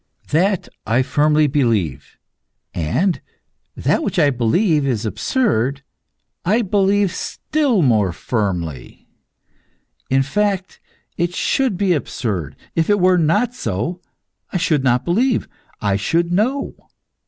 [0.31, 2.17] That I firmly believe,
[2.73, 3.21] and
[3.77, 5.83] that which I believe is absurd,
[6.43, 9.07] I believe still more firmly.
[10.09, 10.79] In fact
[11.17, 12.55] it should be absurd.
[12.73, 14.01] If it were not so,
[14.51, 15.47] I should not believe;
[15.81, 16.73] I should know.